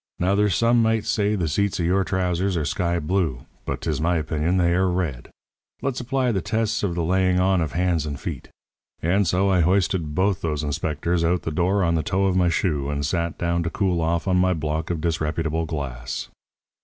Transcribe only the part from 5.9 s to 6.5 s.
apply the